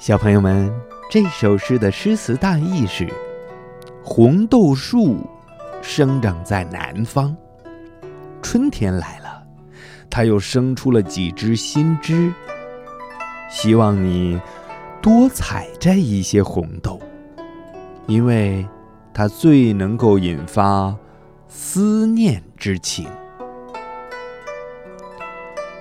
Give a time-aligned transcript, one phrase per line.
[0.00, 0.72] 小朋友们，
[1.10, 3.06] 这首诗的诗词大意是：
[4.02, 5.18] 红豆树
[5.82, 7.36] 生长在南方，
[8.40, 9.42] 春天来了，
[10.08, 12.32] 它又生出了几枝新枝。
[13.50, 14.40] 希望你
[15.02, 16.98] 多采摘一些红豆，
[18.06, 18.66] 因为
[19.12, 20.96] 它最能够引发
[21.46, 23.06] 思念之情。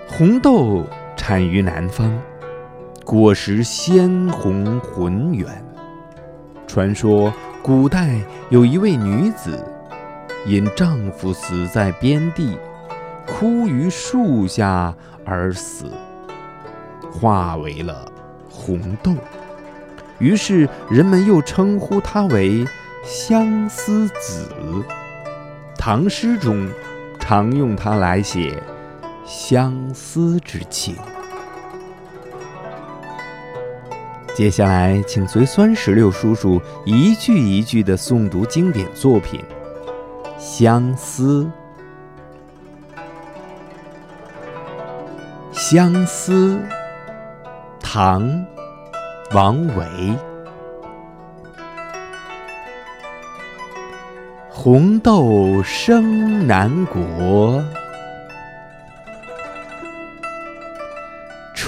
[0.09, 0.83] 红豆
[1.15, 2.13] 产于南方。
[3.09, 5.47] 果实鲜红浑圆。
[6.67, 9.65] 传说古代有一位女子，
[10.45, 12.55] 因丈夫死在边地，
[13.25, 14.93] 枯于树下
[15.25, 15.85] 而死，
[17.11, 18.05] 化为了
[18.47, 19.15] 红豆。
[20.19, 22.63] 于是人们又称呼她为
[23.03, 24.47] 相思子。
[25.75, 26.69] 唐诗中
[27.19, 28.61] 常用它来写
[29.25, 30.95] 相思之情。
[34.39, 39.37] 接下来，请随酸石榴叔叔一句一句的诵读经典作品
[40.39, 41.45] 《相思》。
[45.51, 46.57] 相思，
[47.81, 48.31] 唐，
[49.33, 50.15] 王维。
[54.49, 57.61] 红豆生南国，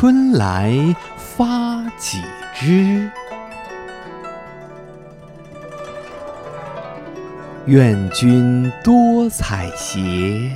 [0.01, 0.73] 春来
[1.15, 2.23] 发几。
[2.55, 3.07] 枝，
[7.67, 10.49] 愿君多采撷，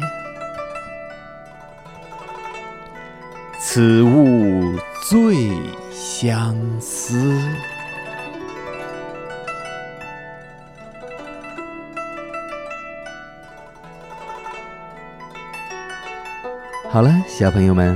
[3.59, 5.51] 此物最
[5.91, 7.39] 相思。
[16.89, 17.95] 好了，小朋友们，